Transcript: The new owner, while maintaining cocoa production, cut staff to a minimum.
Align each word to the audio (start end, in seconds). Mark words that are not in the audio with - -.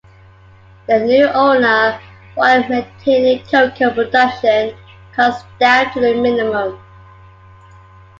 The 0.87 0.97
new 1.01 1.27
owner, 1.27 2.01
while 2.33 2.67
maintaining 2.67 3.45
cocoa 3.45 3.93
production, 3.93 4.75
cut 5.13 5.39
staff 5.57 5.93
to 5.93 6.11
a 6.11 6.19
minimum. 6.19 6.81